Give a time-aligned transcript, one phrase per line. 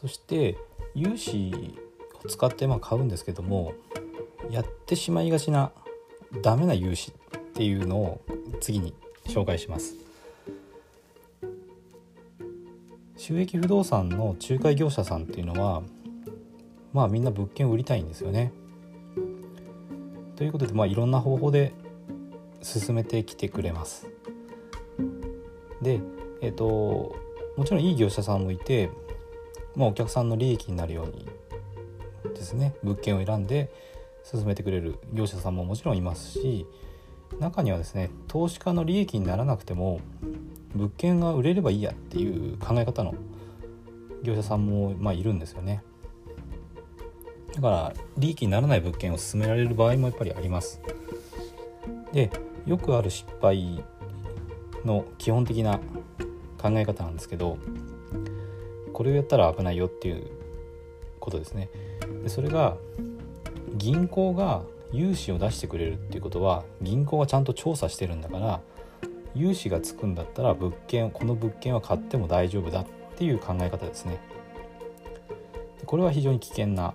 [0.00, 0.56] そして
[0.94, 1.78] 融資
[2.24, 3.74] を使ってまあ買うんですけども
[4.50, 5.72] やってしまいがちな
[6.42, 8.20] ダメな融資っていうのを
[8.60, 8.94] 次に
[9.26, 9.96] 紹介します。
[13.16, 15.82] 収益不動産の仲介業者さんっていうのは
[16.94, 18.52] まあみんな物件を売りたいんですよね。
[20.36, 21.74] ということでまあいろんな方法で
[22.62, 24.08] 進めてきてくれます。
[25.82, 26.00] で
[26.40, 27.14] えっ、と
[27.58, 28.90] もちろんいい業者さんもいて、
[29.76, 31.26] まあ、お客さんの利益になるように
[32.34, 33.72] ですね物件を選んで
[34.24, 36.66] 進めてくれる業者さんももちろんいますし
[37.38, 40.00] 中にはですね投資家の利益にならなくても
[40.74, 43.14] 物件が売れればいいやっていう考え方の
[44.22, 45.82] 業者さんもまあいるんですよね。
[47.54, 50.80] だから利益にならない物件を勧められる場合もやっぱりあります。
[52.12, 52.30] で
[52.66, 53.82] よくある失敗
[54.84, 55.80] の基本的な
[56.58, 57.58] 考え方なんですけど
[59.00, 60.26] これをやったら危ないよっていう
[61.20, 61.70] ことですね。
[62.22, 62.76] でそれが
[63.74, 64.62] 銀行が
[64.92, 68.60] 融資を出してくれるっていうことは銀行がちゃんと調査してるんだから
[69.34, 74.20] 融資がつくんだったら物件この物件は買っても大丈夫だっていう考え方ですね。
[75.86, 76.92] これは非常に危険な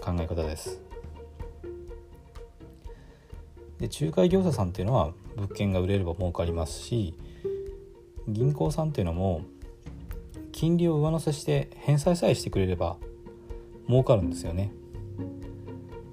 [0.00, 0.82] 考え方です。
[3.78, 7.14] で仲介業者さんっていうのは物件が売れれば儲かりますし
[8.26, 9.42] 銀行さんっていうのも
[10.56, 12.96] 金利を上乗せして返済さえしてくれれば
[13.88, 14.72] 儲かるんですよね。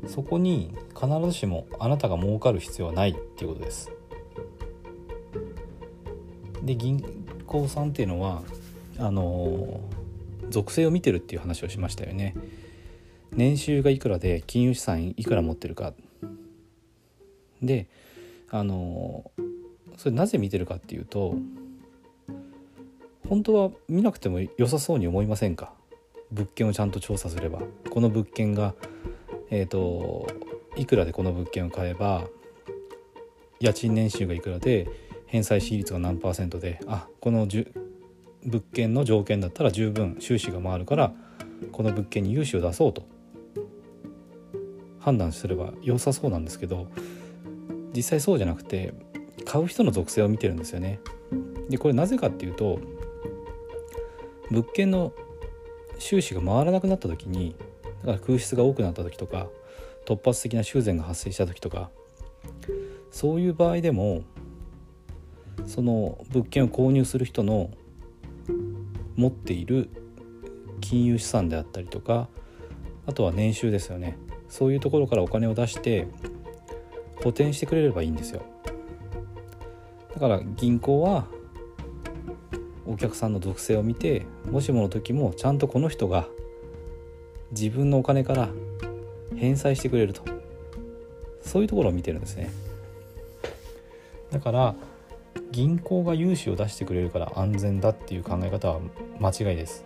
[0.06, 3.90] そこに必ずしもあなたが儲かる必要はないっていうことです。
[6.62, 7.02] で銀
[7.48, 8.44] 行さんっていうのは
[8.98, 9.80] あの
[10.50, 12.36] 属性を見てるっていう話をしましたよね。
[13.32, 15.94] 年収がいくらで金融資産いくら持ってるか。
[17.62, 17.88] で
[18.50, 19.32] あの
[19.96, 21.38] それなぜ見てるかっていうと
[23.28, 25.74] 本当は見なくても良さそうに思いませんか？
[26.32, 27.62] 物件をちゃんと調査すれば。
[27.90, 28.74] この物件が
[29.50, 30.28] えっ、ー、と
[30.76, 32.26] いくらでこの物件を買えば
[33.60, 34.88] 家賃年収がいくらで
[35.28, 37.66] 返済比率が何パーセントであこの物
[38.74, 41.14] 件の条件だったら十分収支が回るから
[41.72, 43.04] この物件に融資を出そうと。
[45.00, 46.88] 判断すれば良さそうなんですけど
[47.94, 48.94] 実際そうじゃなくて
[49.44, 51.02] 買う人の属性を見てるんですよね。
[51.70, 52.80] でこれなぜかっていうと
[54.52, 55.14] 物件の
[56.00, 57.56] 収支が回らなくなった時に
[58.02, 59.48] だから空室が多くなった時とか
[60.06, 61.90] 突発的な修繕が発生した時とか
[63.12, 64.24] そういう場合でも
[65.66, 67.72] その物件を購入する人の
[69.16, 69.90] 持っている
[70.82, 72.28] 金融資産であったりとか
[73.06, 74.18] あとは年収ですよね。
[74.50, 76.08] そういうところからお金を出して
[77.24, 78.42] 補填してくれればいいんですよ。
[80.14, 81.28] だから銀行は
[82.86, 86.28] お客さんの属性を見てもしもの時もちゃんとこの人が
[87.52, 88.50] 自分のお金から
[89.36, 90.24] 返済してくれると。
[91.44, 92.50] そういうところを見てるんですね。
[94.32, 94.76] だから
[95.52, 98.80] 銀行が融資を出してくれるから安全だっていう考え方は
[99.20, 99.86] 間違いです。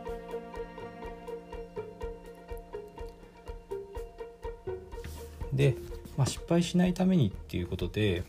[5.52, 5.76] で、
[6.16, 8.24] まあ、失敗しないためにっていうことで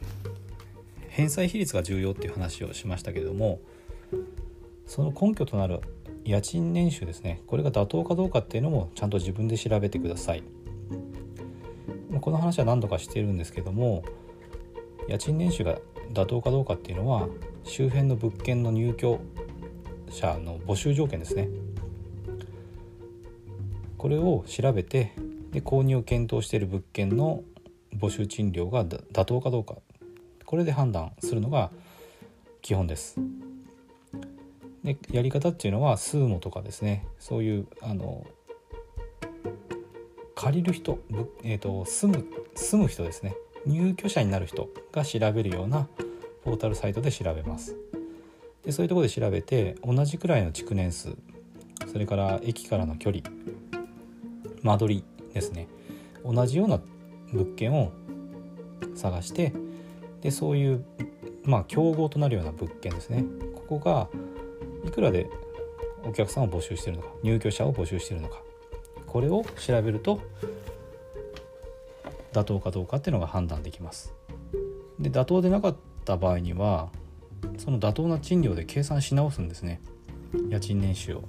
[1.10, 3.60] 返済比率が重要っていう話をしましたけれども
[4.88, 5.80] その根拠となる
[6.24, 7.42] 家賃年収ですね。
[7.46, 10.42] これが妥当かどうかっていうのもちゃんと自分で調べてください。
[12.20, 14.02] この話は何度かしているんですけども
[15.06, 15.78] 家賃年収が
[16.12, 17.28] 妥当かどうかっていうのは
[17.64, 19.20] 周辺の物件の入居
[20.10, 21.48] 者の募集条件ですね。
[23.98, 25.12] これを調べて
[25.52, 27.42] で購入を検討している物件の
[27.94, 29.76] 募集賃料が妥当かどうか。
[30.46, 31.70] これで判断するのが
[32.62, 33.20] 基本です。
[34.94, 37.06] でやり方っていうのはスーモとかですね。
[37.18, 38.26] そういうあの
[40.34, 40.98] 借りる人、
[41.42, 43.36] えーと、住む住む人ですね。
[43.66, 45.88] 入居者になる人が調べるような
[46.44, 47.76] ポータルサイトで調べます。
[48.64, 51.16] でそういうとこで調べて同じくらいの築年数
[51.90, 53.22] それから駅からの距離
[54.62, 55.68] 間取りですね。
[56.24, 56.80] 同じような
[57.32, 57.92] 物件を
[58.94, 59.52] 探して
[60.22, 60.84] でそういう
[61.44, 63.24] まあ競合となるような物件ですね。
[63.54, 64.08] ここが
[64.84, 65.28] いくらで
[66.04, 68.42] お客さんを募集しているのか入居者を募集しているのか
[69.06, 70.20] これを調べると
[72.32, 74.14] 妥当かどうかっていうのが判断できます。
[74.98, 76.90] で妥当でなかった場合には
[77.56, 79.80] その妥当な賃料で計算し直すんですね。
[80.48, 81.24] 家賃年収を。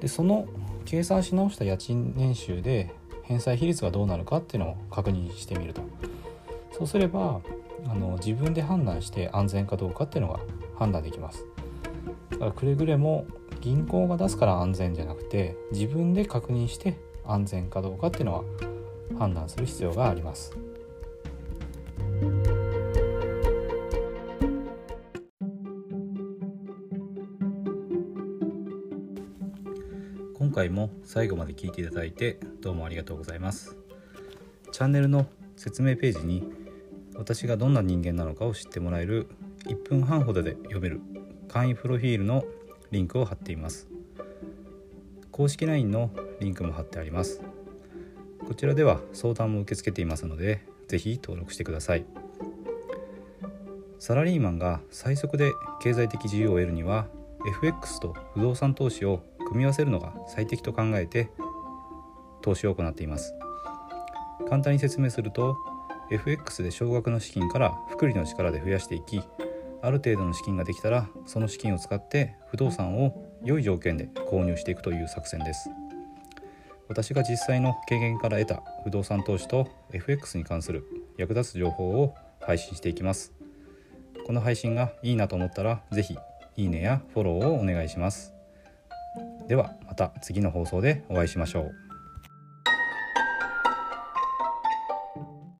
[0.00, 0.46] でその
[0.84, 2.90] 計算し直した家賃年収で
[3.24, 5.82] 返済比率がどうなるかっていうのを確認してみると。
[6.72, 7.40] そうすれば
[7.86, 10.40] あの自分で判断して安全かどうかっていうのが
[10.78, 11.44] 判断できます。
[12.42, 13.24] からくれぐれも
[13.60, 18.42] 銀行が出すから安全じゃなくて自分で確認して安全かどうかっていうのは
[19.16, 20.52] 判断する必要があります。
[30.34, 33.74] 今回も最後まで聞いていただいてどうもありがとうございます
[34.70, 36.42] チャンネルの説明ページに
[37.14, 39.28] 私がどんな人間なのかを知ってもらえる
[39.64, 41.00] 1分半ほどで読める
[41.52, 42.46] 簡易プロフィールの
[42.92, 43.86] リンクを貼っています。
[45.30, 46.10] 公式 LINE の
[46.40, 47.42] リンクも貼ってあります。
[48.48, 52.06] こちらでは相談も受け付けていますので是非登録してください。
[53.98, 55.52] サラリーマンが最速で
[55.82, 57.06] 経済的自由を得るには
[57.46, 61.28] FX と不動産投資を組み合わせるのが最適と考えて
[62.40, 63.34] 投資を行っています。
[64.48, 65.58] 簡単に説明すると
[66.10, 69.20] FX で少額の資金から複利の力で増やしていき
[69.82, 75.68] ある程度の資金ができたらその資金を使って不動産を良い条件で購入していくという作戦です。
[76.88, 80.84] 私が実際の経験から得た不動産投資と FX に関する
[81.16, 83.32] 役立つ情報を配信していきます。
[84.26, 86.16] この配信がいいなと思ったら是非
[86.56, 88.32] いいねやフォローをお願いします。
[89.48, 91.91] ではまた次の放送でお会いしましょう。